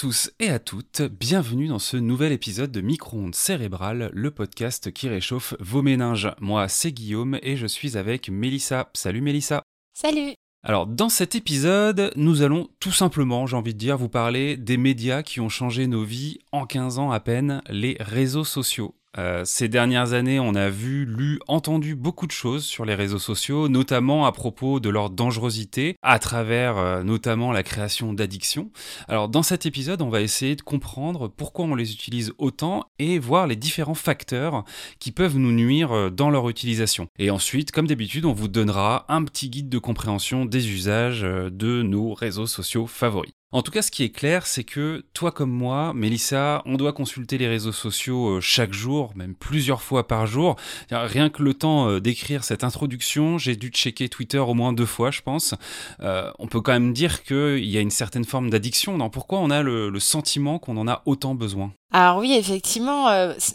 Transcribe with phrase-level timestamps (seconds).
[0.00, 5.10] Tous et à toutes, bienvenue dans ce nouvel épisode de Micro-ondes cérébrales, le podcast qui
[5.10, 6.32] réchauffe vos méninges.
[6.40, 8.88] Moi, c'est Guillaume et je suis avec Mélissa.
[8.94, 9.62] Salut Mélissa.
[9.92, 10.32] Salut.
[10.62, 14.78] Alors, dans cet épisode, nous allons tout simplement, j'ai envie de dire, vous parler des
[14.78, 18.94] médias qui ont changé nos vies en 15 ans à peine, les réseaux sociaux.
[19.18, 23.18] Euh, ces dernières années, on a vu, lu, entendu beaucoup de choses sur les réseaux
[23.18, 28.70] sociaux, notamment à propos de leur dangerosité, à travers euh, notamment la création d'addictions.
[29.08, 33.18] Alors dans cet épisode, on va essayer de comprendre pourquoi on les utilise autant et
[33.18, 34.64] voir les différents facteurs
[35.00, 37.08] qui peuvent nous nuire euh, dans leur utilisation.
[37.18, 41.82] Et ensuite, comme d'habitude, on vous donnera un petit guide de compréhension des usages de
[41.82, 43.32] nos réseaux sociaux favoris.
[43.52, 46.92] En tout cas, ce qui est clair, c'est que toi comme moi, Mélissa, on doit
[46.92, 50.54] consulter les réseaux sociaux euh, chaque jour, même plusieurs fois par jour.
[50.92, 54.86] Rien que le temps euh, d'écrire cette introduction, j'ai dû checker Twitter au moins deux
[54.86, 55.56] fois, je pense.
[55.98, 59.10] Euh, on peut quand même dire qu'il y a une certaine forme d'addiction.
[59.10, 63.08] Pourquoi on a le, sentiment qu'on en a autant besoin Alors oui, effectivement,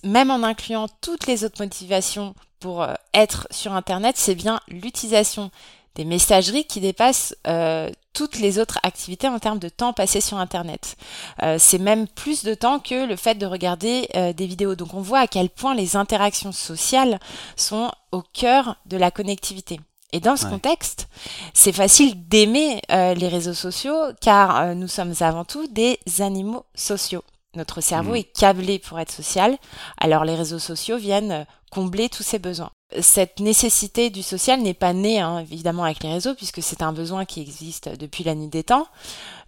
[0.03, 5.52] même en incluant toutes les autres motivations pour être sur Internet, c'est bien l'utilisation
[5.95, 10.37] des messageries qui dépassent euh, toutes les autres activités en termes de temps passé sur
[10.37, 10.95] Internet.
[11.41, 14.75] Euh, c'est même plus de temps que le fait de regarder euh, des vidéos.
[14.75, 17.19] Donc on voit à quel point les interactions sociales
[17.55, 19.79] sont au cœur de la connectivité.
[20.11, 21.09] Et dans ce contexte,
[21.53, 27.23] c'est facile d'aimer les réseaux sociaux car nous sommes avant tout des animaux sociaux.
[27.56, 28.17] Notre cerveau mmh.
[28.17, 29.58] est câblé pour être social,
[29.98, 34.94] alors les réseaux sociaux viennent combler tous ces besoins cette nécessité du social n'est pas
[34.94, 38.48] née hein, évidemment avec les réseaux puisque c'est un besoin qui existe depuis la nuit
[38.48, 38.88] des temps.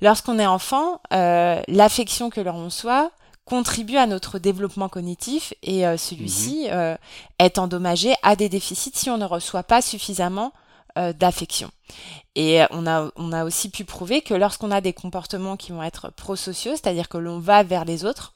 [0.02, 3.12] Lorsqu'on est enfant, euh, l'affection que l'on reçoit
[3.46, 6.74] contribue à notre développement cognitif et euh, celui-ci mhm.
[6.74, 6.96] euh,
[7.40, 10.52] est endommagé à des déficits si on ne reçoit pas suffisamment
[11.20, 11.70] d'affection.
[12.40, 15.82] Et on a, on a aussi pu prouver que lorsqu'on a des comportements qui vont
[15.82, 18.36] être prosociaux, c'est-à-dire que l'on va vers les autres,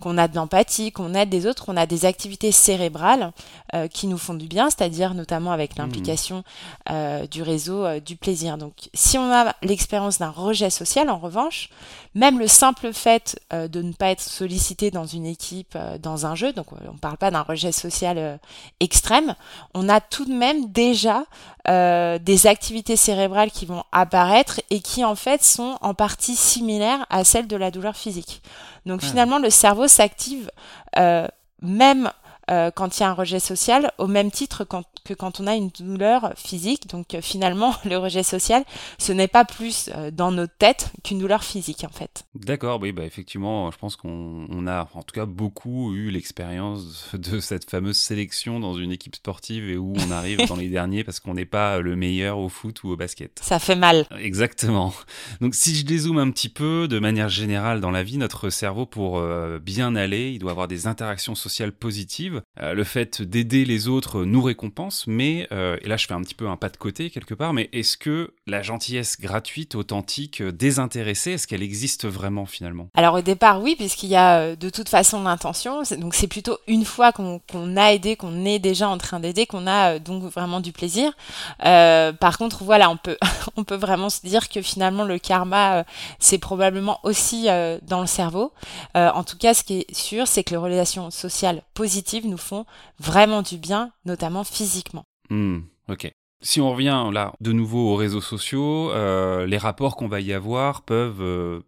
[0.00, 3.32] qu'on a de l'empathie, qu'on aide les autres, on a des activités cérébrales
[3.74, 5.82] euh, qui nous font du bien, c'est-à-dire notamment avec mmh.
[5.82, 6.44] l'implication
[6.90, 8.56] euh, du réseau euh, du plaisir.
[8.56, 11.68] Donc si on a l'expérience d'un rejet social, en revanche,
[12.14, 16.52] même le simple fait de ne pas être sollicité dans une équipe, dans un jeu,
[16.52, 18.38] donc on ne parle pas d'un rejet social
[18.80, 19.34] extrême,
[19.72, 21.24] on a tout de même déjà
[21.64, 27.24] des activités cérébrales qui vont apparaître et qui en fait sont en partie similaires à
[27.24, 28.42] celles de la douleur physique.
[28.86, 30.50] Donc finalement, le cerveau s'active
[30.98, 31.26] euh,
[31.60, 32.10] même
[32.52, 34.66] euh, quand il y a un rejet social, au même titre
[35.04, 36.86] que quand on a une douleur physique.
[36.88, 38.64] Donc euh, finalement, le rejet social,
[38.98, 42.24] ce n'est pas plus euh, dans notre tête qu'une douleur physique en fait.
[42.34, 47.40] D'accord, oui, bah effectivement, je pense qu'on a en tout cas beaucoup eu l'expérience de
[47.40, 51.20] cette fameuse sélection dans une équipe sportive et où on arrive dans les derniers parce
[51.20, 53.40] qu'on n'est pas le meilleur au foot ou au basket.
[53.42, 54.06] Ça fait mal.
[54.18, 54.92] Exactement.
[55.40, 58.84] Donc si je dézoome un petit peu, de manière générale dans la vie, notre cerveau
[58.84, 59.22] pour
[59.60, 64.42] bien aller, il doit avoir des interactions sociales positives le fait d'aider les autres nous
[64.42, 67.34] récompense, mais, euh, et là je fais un petit peu un pas de côté quelque
[67.34, 72.88] part, mais est-ce que la gentillesse gratuite, authentique, euh, désintéressée, est-ce qu'elle existe vraiment finalement?
[72.94, 76.84] Alors au départ oui, puisqu'il y a de toute façon l'intention, donc c'est plutôt une
[76.84, 77.40] fois qu'on
[77.76, 81.12] a aidé, qu'on est déjà en train d'aider, qu'on a donc vraiment du plaisir.
[81.58, 83.16] par contre voilà, on peut,
[83.56, 85.84] on peut vraiment se dire que finalement le karma,
[86.18, 87.46] c'est probablement aussi
[87.82, 88.52] dans le cerveau.
[88.94, 92.64] en tout cas, ce qui est sûr, c'est que les relations sociales positives nous font
[92.98, 95.04] vraiment du bien, notamment physiquement.
[95.30, 96.10] Hmm, ok.
[96.40, 100.32] Si on revient là de nouveau aux réseaux sociaux, euh, les rapports qu'on va y
[100.32, 101.60] avoir peuvent euh,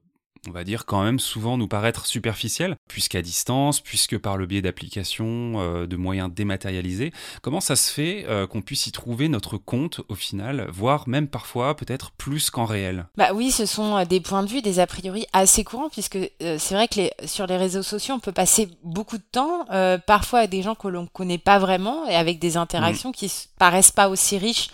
[0.49, 4.62] on va dire quand même souvent nous paraître superficiel, puisqu'à distance, puisque par le biais
[4.62, 7.12] d'applications, euh, de moyens dématérialisés.
[7.43, 11.28] Comment ça se fait euh, qu'on puisse y trouver notre compte au final, voire même
[11.28, 13.06] parfois peut-être plus qu'en réel?
[13.16, 16.19] Bah oui, ce sont euh, des points de vue, des a priori assez courants, puisque
[16.41, 19.67] c'est vrai que les, sur les réseaux sociaux, on peut passer beaucoup de temps,
[20.06, 23.25] parfois avec des gens que l'on ne connaît pas vraiment, et avec des interactions qui
[23.25, 24.69] qui paraissent pas aussi riches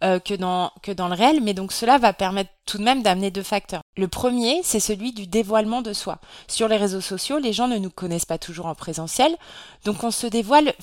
[0.00, 3.30] que, dans, que dans le réel, mais donc cela va permettre tout de même d'amener
[3.30, 3.82] deux facteurs.
[3.96, 6.18] Le premier, c'est celui du dévoilement de soi.
[6.48, 9.34] Sur les réseaux sociaux, les gens ne nous connaissent pas toujours en présentiel,
[9.84, 10.74] donc on se dévoile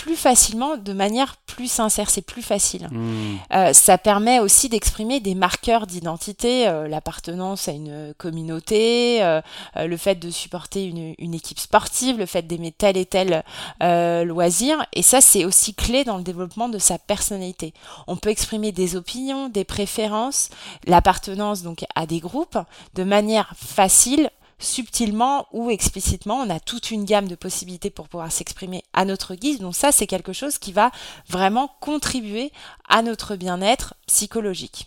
[0.00, 2.88] plus facilement, de manière plus sincère, c'est plus facile.
[2.90, 3.36] Hmm.
[3.52, 9.42] Euh, ça permet aussi d'exprimer des marqueurs d'identité, euh, l'appartenance à une communauté, euh,
[9.76, 13.44] le fait de supporter une, une, équipe sportive, le fait d'aimer tel et tel
[13.80, 17.74] loisir, et ça c'est aussi clé dans le développement de sa personnalité.
[18.06, 20.48] On peut exprimer des opinions, des préférences,
[20.86, 22.58] l'appartenance donc à des groupes
[22.94, 24.30] de manière facile,
[24.60, 26.36] subtilement ou explicitement.
[26.36, 29.58] On a toute une gamme de possibilités pour pouvoir s'exprimer à notre guise.
[29.58, 30.92] Donc ça, c'est quelque chose qui va
[31.28, 32.52] vraiment contribuer
[32.88, 34.86] à notre bien-être psychologique.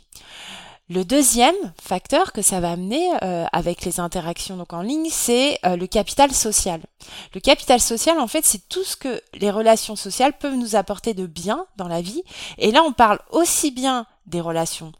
[0.89, 5.57] Le deuxième facteur que ça va amener euh, avec les interactions donc en ligne, c'est
[5.65, 6.81] euh, le capital social.
[7.33, 11.13] Le capital social, en fait, c'est tout ce que les relations sociales peuvent nous apporter
[11.13, 12.21] de bien dans la vie.
[12.57, 14.91] Et là, on parle aussi bien des relations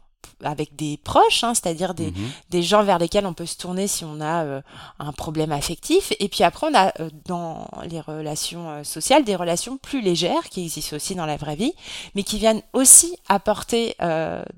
[0.42, 2.30] avec des proches, hein, c'est-à-dire des, mhm.
[2.50, 4.60] des, gens vers lesquels on peut se tourner si on a euh,
[4.98, 6.12] un problème affectif.
[6.20, 10.48] Et puis après, on a euh, dans les relations euh, sociales des relations plus légères
[10.50, 11.74] qui existent aussi dans la vraie vie,
[12.14, 13.96] mais qui viennent aussi apporter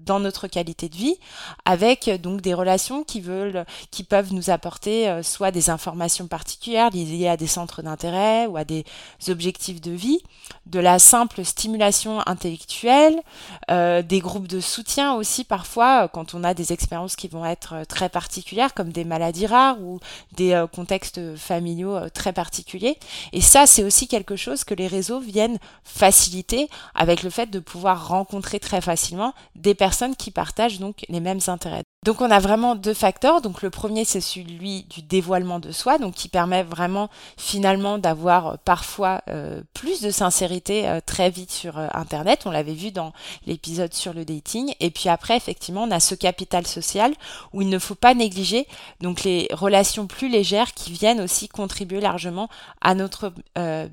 [0.05, 1.17] dans notre qualité de vie,
[1.64, 7.28] avec donc des relations qui veulent, qui peuvent nous apporter soit des informations particulières liées
[7.28, 8.84] à des centres d'intérêt ou à des
[9.28, 10.20] objectifs de vie,
[10.67, 13.20] de la simple stimulation intellectuelle,
[13.69, 17.75] des groupes de soutien aussi parfois euh, quand on a des expériences qui vont être
[17.75, 20.00] euh, très particulières, comme des maladies rares ou
[20.37, 22.99] des euh, contextes familiaux très particuliers.
[23.32, 27.58] Et ça, c'est aussi quelque chose que les réseaux viennent faciliter avec le fait de
[27.58, 31.82] pouvoir rencontrer très facilement des personnes qui partagent donc les mêmes intérêts.
[32.06, 33.40] Donc on a vraiment deux facteurs.
[33.40, 38.46] Donc le premier c'est celui du dévoilement de soi, donc qui permet vraiment finalement d'avoir
[38.46, 42.42] euh, parfois euh, plus de sincérité euh, très vite sur Internet.
[42.46, 43.12] On l'avait vu dans
[43.44, 44.72] l'épisode sur le dating.
[44.78, 47.12] Et puis après effectivement on a ce capital social
[47.52, 48.68] où il ne faut pas négliger
[49.00, 52.48] donc les relations plus légères qui viennent aussi contribuer largement
[52.82, 53.32] à notre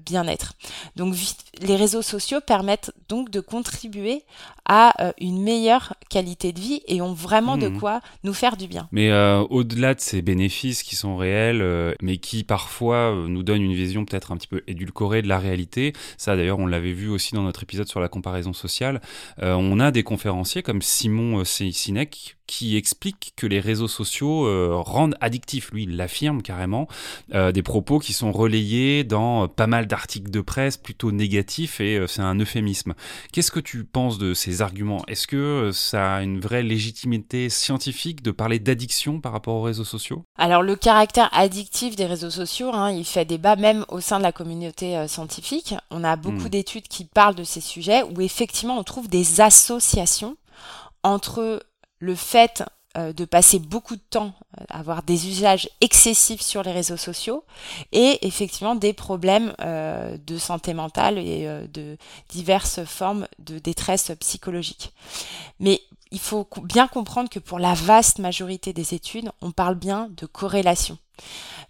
[0.06, 0.54] bien-être.
[0.96, 1.16] Donc
[1.62, 4.24] les réseaux sociaux permettent donc de contribuer
[4.66, 7.80] à une meilleure qualité de vie et ont vraiment de mmh.
[7.80, 8.88] quoi nous faire du bien.
[8.92, 13.44] Mais euh, au-delà de ces bénéfices qui sont réels, euh, mais qui parfois euh, nous
[13.44, 16.94] donnent une vision peut-être un petit peu édulcorée de la réalité, ça d'ailleurs on l'avait
[16.94, 19.02] vu aussi dans notre épisode sur la comparaison sociale,
[19.42, 25.16] on a des conférenciers comme Simon Sinek qui explique que les réseaux sociaux euh, rendent
[25.22, 25.72] addictifs.
[25.72, 26.88] Lui, il l'affirme carrément.
[27.34, 31.98] Euh, des propos qui sont relayés dans pas mal d'articles de presse plutôt négatifs et
[31.98, 32.94] euh, c'est un euphémisme.
[33.32, 35.04] Qu'est-ce que tu penses de ces arguments?
[35.08, 39.84] Est-ce que ça a une vraie légitimité scientifique de parler d'addiction par rapport aux réseaux
[39.84, 40.24] sociaux?
[40.38, 44.24] Alors le caractère addictif des réseaux sociaux, hein, il fait débat même au sein de
[44.24, 45.76] la communauté scientifique.
[45.92, 46.50] On a beaucoup hmm.
[46.50, 50.36] d'études qui parlent de ces sujets où effectivement on trouve des associations
[51.04, 51.62] entre
[52.04, 52.64] le fait
[52.98, 54.34] euh, de passer beaucoup de temps
[54.70, 57.44] à avoir des usages excessifs sur les réseaux sociaux
[57.92, 61.98] et effectivement des problèmes euh, de santé mentale et euh, de
[62.30, 64.94] diverses formes de détresse psychologique.
[65.60, 70.10] Mais il faut bien comprendre que pour la vaste majorité des études, on parle bien
[70.16, 70.98] de corrélation.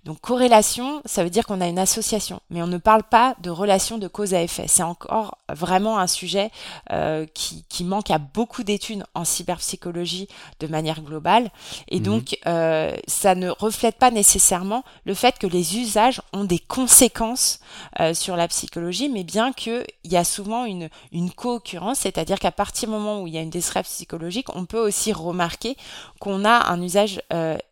[0.06, 3.50] Donc corrélation, ça veut dire qu'on a une association, mais on ne parle pas de
[3.50, 4.66] relation de cause à effet.
[4.68, 6.52] C'est encore vraiment un sujet
[6.92, 10.28] euh, qui, manque à beaucoup d'études en cyberpsychologie
[10.60, 11.52] de manière globale.
[11.88, 12.06] Et mhm.
[12.06, 17.60] donc, euh, ça ne reflète pas nécessairement le fait que les usages ont des conséquences
[18.00, 22.52] euh, sur la psychologie, mais bien qu'il y a souvent une, une co-occurrence, c'est-à-dire qu'à
[22.52, 25.78] partir du moment où il y a une détresse psychologique, on peut aussi remarquer
[26.20, 27.22] qu'on a un usage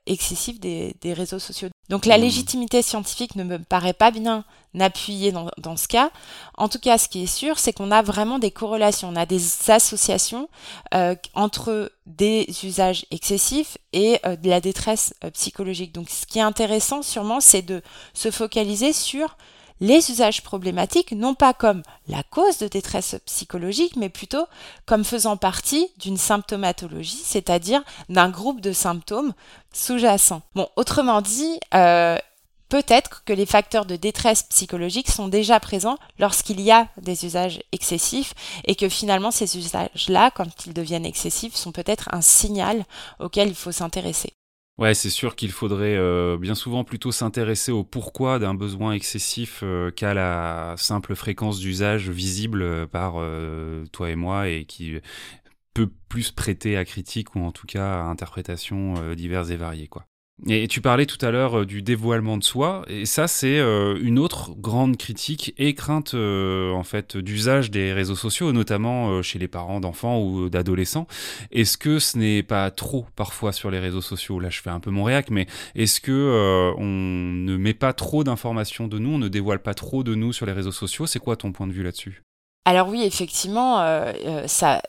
[0.05, 1.60] excessif des, réseaux sociaux.
[1.89, 2.21] Donc la mmh.
[2.21, 4.45] légitimité scientifique ne me paraît pas bien
[4.79, 6.11] appuyée dans, ce cas.
[6.57, 9.25] En tout cas, ce qui est sûr, c'est qu'on a vraiment des corrélations, on a
[9.25, 10.47] des associations
[10.93, 15.93] euh, entre des usages excessifs et euh, de la détresse euh, psychologique.
[15.93, 17.81] Donc ce qui est intéressant sûrement, c'est de
[18.13, 19.35] se focaliser sur
[19.81, 24.45] les usages problématiques, non pas comme la cause de détresse psychologique, mais plutôt
[24.85, 29.33] comme faisant partie d'une symptomatologie, c'est-à-dire d'un groupe de symptômes
[29.73, 30.43] sous-jacents.
[30.55, 32.17] Bon, autrement dit, euh,
[32.69, 37.61] peut-être que les facteurs de détresse psychologique sont déjà présents lorsqu'il y a des usages
[37.71, 38.33] excessifs
[38.65, 42.85] et que finalement ces usages-là, quand ils deviennent excessifs, sont peut-être un signal
[43.19, 44.33] auquel il faut s'intéresser.
[44.81, 49.59] Ouais, c'est sûr qu'il faudrait euh, bien souvent plutôt s'intéresser au pourquoi d'un besoin excessif
[49.61, 53.13] euh, qu'à la simple fréquence d'usage visible euh, par
[53.91, 54.95] toi et moi et qui
[55.75, 59.87] peut plus prêter à critique ou en tout cas à interprétations diverses et variées.
[59.87, 60.07] Quoi.
[60.47, 63.99] Et tu parlais tout à l'heure euh, du dévoilement de soi, et ça c'est euh,
[64.01, 69.37] une autre grande critique et crainte euh, en fait d'usage des réseaux sociaux, notamment chez
[69.37, 71.05] les parents d'enfants ou d'adolescents.
[71.51, 74.39] Est-ce que ce n'est pas trop parfois sur les réseaux sociaux?
[74.39, 75.45] Là, je fais un peu mon réac, mais
[75.75, 80.03] est-ce que on ne met pas trop d'informations de nous, on ne dévoile pas trop
[80.03, 81.05] de nous sur les réseaux sociaux?
[81.05, 82.23] C'est quoi ton point de vue là-dessus?
[82.65, 83.83] Alors oui, effectivement,
[84.47, 84.81] ça,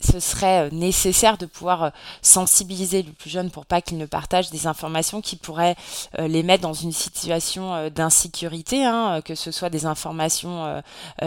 [0.00, 1.90] ce serait euh, nécessaire de pouvoir euh,
[2.22, 5.76] sensibiliser le plus jeune pour pas qu'il ne partage des informations qui pourraient
[6.18, 10.82] euh, les mettre dans une situation d'insécurité, hein, que ce soit des informations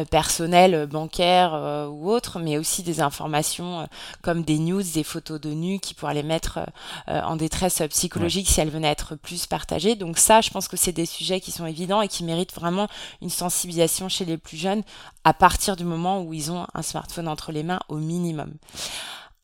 [0.09, 3.87] personnelles, bancaires ou autres, mais aussi des informations
[4.21, 6.59] comme des news, des photos de nus qui pourraient les mettre
[7.07, 9.95] en détresse psychologique si elles venaient être plus partagées.
[9.95, 12.87] Donc ça, je pense que c'est des sujets qui sont évidents et qui méritent vraiment
[13.21, 14.83] une sensibilisation chez les plus jeunes
[15.23, 18.53] à partir du moment où ils ont un smartphone entre les mains au minimum.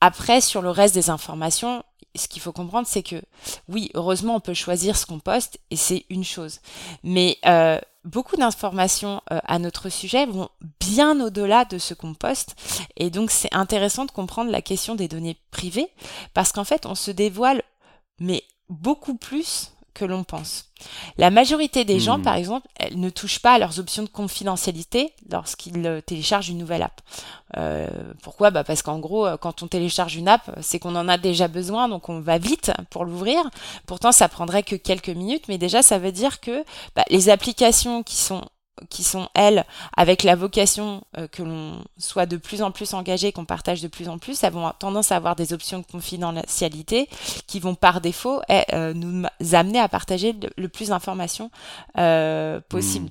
[0.01, 1.83] Après, sur le reste des informations,
[2.15, 3.21] ce qu'il faut comprendre, c'est que
[3.67, 6.59] oui, heureusement, on peut choisir ce qu'on poste et c'est une chose.
[7.03, 10.49] Mais euh, beaucoup d'informations euh, à notre sujet vont
[10.79, 12.55] bien au-delà de ce qu'on poste.
[12.97, 15.89] Et donc, c'est intéressant de comprendre la question des données privées
[16.33, 17.61] parce qu'en fait, on se dévoile,
[18.19, 20.65] mais beaucoup plus que l'on pense.
[21.17, 22.23] La majorité des gens, hmm.
[22.23, 26.57] par exemple, elles ne touchent pas à leurs options de confidentialité lorsqu'ils euh, téléchargent une
[26.57, 27.01] nouvelle app.
[27.57, 27.87] Euh,
[28.21, 28.51] pourquoi?
[28.51, 31.47] Bah Parce qu'en gros, euh, quand on télécharge une app, c'est qu'on en a déjà
[31.47, 33.41] besoin, donc on va vite pour l'ouvrir.
[33.85, 36.63] Pourtant, ça prendrait que quelques minutes, mais déjà, ça veut dire que
[36.95, 38.43] bah, les applications qui sont
[38.89, 43.31] qui sont, elles, avec la vocation euh, que l'on soit de plus en plus engagé,
[43.31, 47.09] qu'on partage de plus en plus, elles vont tendance à avoir des options de confidentialité
[47.47, 51.51] qui vont par défaut eh, euh, nous amener à partager le, plus d'informations
[51.97, 53.09] euh, possible.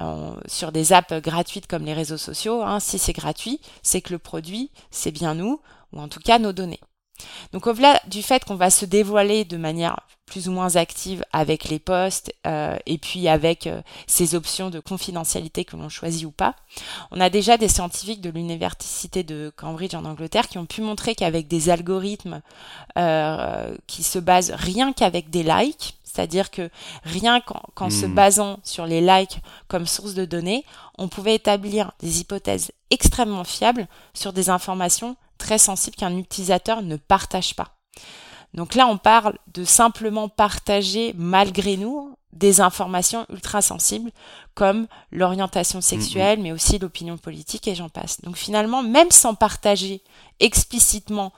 [0.00, 0.34] Hmm.
[0.46, 4.18] sur des apps gratuites comme les réseaux sociaux, hein, si c'est gratuit, c'est que le
[4.18, 5.60] produit, c'est bien nous,
[5.92, 6.80] ou en tout cas nos données.
[7.52, 9.96] Donc au-delà du fait qu'on va se dévoiler de manière
[10.30, 14.78] plus ou moins active avec les postes euh, et puis avec euh, ces options de
[14.78, 16.54] confidentialité que l'on choisit ou pas,
[17.10, 21.16] on a déjà des scientifiques de l'université de Cambridge en Angleterre qui ont pu montrer
[21.16, 22.42] qu'avec des algorithmes
[22.96, 26.70] euh, qui se basent rien qu'avec des likes, c'est-à-dire que
[27.04, 28.14] rien qu'en se hmm.
[28.14, 30.64] basant sur les likes comme source de données,
[30.98, 36.96] on pouvait établir des hypothèses extrêmement fiables sur des informations très sensibles qu'un utilisateur ne
[36.96, 37.68] partage pas.
[38.54, 44.10] Donc là, on parle de simplement partager malgré nous des informations ultra sensibles
[44.54, 48.20] comme l'orientation sexuelle, mais aussi l'opinion politique et j'en passe.
[48.22, 50.02] Donc finalement, même sans partager
[50.38, 51.32] explicitement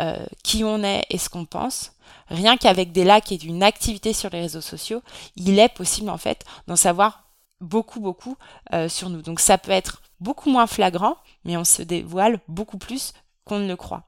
[0.00, 1.92] euh, qui on est et ce qu'on pense,
[2.28, 5.02] rien qu'avec des likes et d'une activité sur les réseaux sociaux,
[5.36, 7.24] il est possible en fait d'en savoir
[7.60, 8.36] beaucoup, beaucoup
[8.72, 9.22] euh, sur nous.
[9.22, 13.12] Donc ça peut être beaucoup moins flagrant, mais on se dévoile beaucoup plus
[13.44, 14.04] qu'on ne le croit.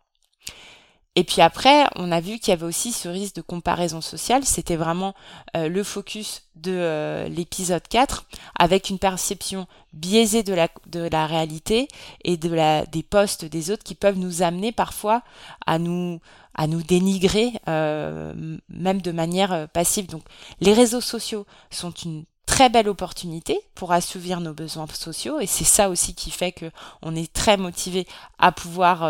[1.16, 4.44] Et puis après, on a vu qu'il y avait aussi ce risque de comparaison sociale.
[4.44, 5.14] C'était vraiment
[5.56, 8.26] euh, le focus de euh, l'épisode 4,
[8.58, 11.86] avec une perception biaisée de la, de la réalité
[12.24, 15.22] et de la, des postes des autres qui peuvent nous amener parfois
[15.66, 16.18] à nous,
[16.54, 20.08] à nous dénigrer, euh, même de manière passive.
[20.08, 20.24] Donc
[20.60, 25.64] les réseaux sociaux sont une très belle opportunité pour assouvir nos besoins sociaux et c'est
[25.64, 26.70] ça aussi qui fait que
[27.02, 28.06] on est très motivé
[28.38, 29.02] à pouvoir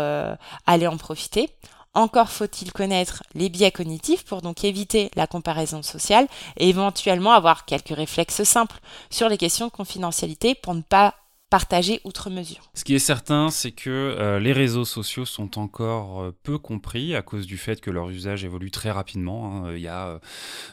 [0.65, 1.51] aller en profiter.
[1.95, 7.63] Encore faut-il connaître les biais cognitifs pour donc éviter la comparaison sociale et éventuellement avoir
[7.63, 11.15] quelques réflexes simples sur les questions de confidentialité pour ne pas
[11.55, 12.69] partager outre mesure.
[12.73, 17.15] Ce qui est certain, c'est que euh, les réseaux sociaux sont encore euh, peu compris
[17.15, 19.63] à cause du fait que leur usage évolue très rapidement.
[19.63, 19.73] Hein.
[19.73, 20.19] Il y a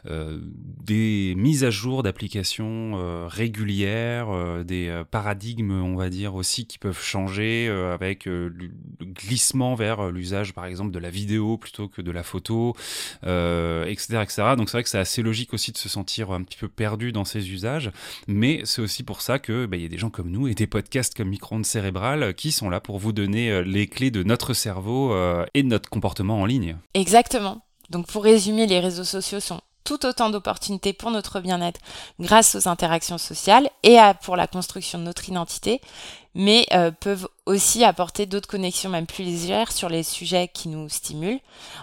[0.07, 0.41] euh,
[0.83, 2.73] des mises à jour d'applications
[3.29, 8.53] régulières, des paradigmes, on va dire aussi, qui peuvent changer avec le
[9.03, 12.75] glissement vers l'usage, par exemple, de la vidéo plutôt que de la photo,
[13.23, 14.43] etc., etc.
[14.57, 17.12] Donc c'est vrai que c'est assez logique aussi de se sentir un petit peu perdu
[17.12, 17.93] dans ces usages,
[18.27, 20.67] mais c'est aussi pour ça que bah, y a des gens comme nous et des
[20.73, 24.55] podcasts comme Micro-ondes cérébrales qui sont là pour vous donner euh, les clés de notre
[24.55, 26.79] cerveau euh, et de notre comportement en ligne.
[26.95, 27.61] Exactement.
[27.91, 31.81] Donc pour résumer, les réseaux sociaux sont tout autant d'opportunités pour notre bien-être
[32.19, 35.83] grâce aux interactions sociales et pour la construction de notre identité,
[36.35, 40.88] mais euh, peuvent aussi apporter d'autres connexions même plus légères sur les sujets qui nous
[40.88, 41.41] stimulent.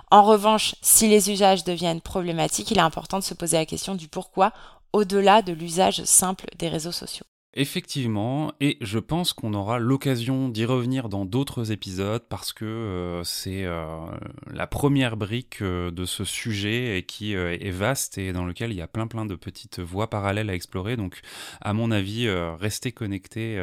[0.10, 3.94] En revanche, si les usages deviennent problématiques, il est important de se poser la question
[3.94, 4.52] du pourquoi
[4.94, 7.26] au-delà de l'usage simple des réseaux sociaux.
[7.56, 13.24] Effectivement, et je pense qu'on aura l'occasion d'y revenir dans d'autres épisodes parce que euh,
[13.24, 14.06] c'est euh,
[14.54, 18.78] la première brique euh, de ce sujet et qui est vaste et dans lequel il
[18.78, 20.96] y a plein plein de petites voies parallèles à explorer.
[20.96, 21.22] Donc,
[21.60, 23.56] à mon avis, restez connectés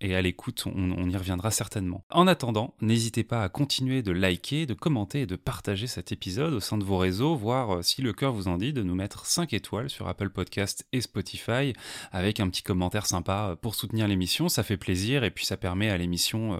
[0.00, 2.02] et à l'écoute, on, y reviendra certainement.
[2.10, 6.54] En attendant, n'hésitez pas à continuer de liker, de commenter et de partager cet épisode
[6.54, 9.26] au sein de vos réseaux, voire si le cœur vous en dit, de nous mettre
[9.26, 11.74] 5 étoiles sur Apple Podcast et Spotify
[12.10, 15.58] avec un petit commentaire sympa euh, pour soutenir l'émission, ça fait plaisir et puis ça
[15.58, 16.58] permet à l'émission euh,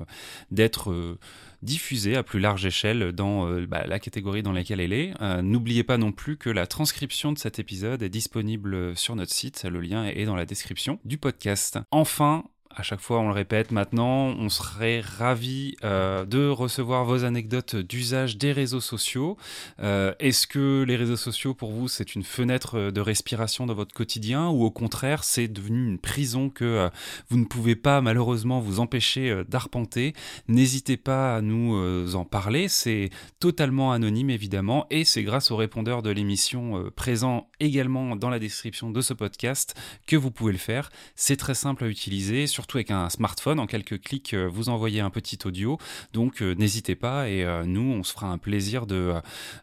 [0.50, 1.18] d'être euh,
[1.62, 5.14] diffusée à plus large échelle dans bah, la catégorie dans laquelle elle est.
[5.42, 9.64] N'oubliez pas non plus que la transcription de cet épisode est disponible sur notre site,
[9.64, 11.78] le lien est dans la description du podcast.
[11.90, 12.44] Enfin,
[12.76, 17.74] à chaque fois on le répète maintenant, on serait ravi euh, de recevoir vos anecdotes
[17.74, 19.38] d'usage des réseaux sociaux.
[19.80, 23.94] Euh, est-ce que les réseaux sociaux pour vous c'est une fenêtre de respiration dans votre
[23.94, 26.88] quotidien ou au contraire c'est devenu une prison que euh,
[27.30, 30.12] vous ne pouvez pas malheureusement vous empêcher d'arpenter?
[30.46, 33.08] N'hésitez pas à nous en parler, c'est
[33.40, 38.90] totalement anonyme évidemment et c'est grâce au répondeur de l'émission présent également dans la description
[38.90, 39.74] de ce podcast
[40.06, 40.90] que vous pouvez le faire.
[41.14, 42.46] C'est très simple à utiliser.
[42.46, 43.60] Sur surtout avec un smartphone.
[43.60, 45.78] En quelques clics, vous envoyez un petit audio.
[46.12, 49.14] Donc n'hésitez pas et nous, on se fera un plaisir de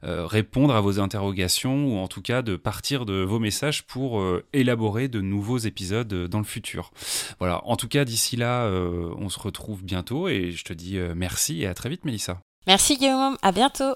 [0.04, 5.10] répondre à vos interrogations ou en tout cas de partir de vos messages pour élaborer
[5.10, 6.92] de nouveaux épisodes dans le futur.
[7.40, 11.64] Voilà, en tout cas, d'ici là, on se retrouve bientôt et je te dis merci
[11.64, 12.40] et à très vite, Mélissa.
[12.68, 13.96] Merci Guillaume, à bientôt.